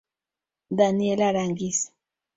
Daniela 0.79 1.27
Aránguiz 1.29 1.93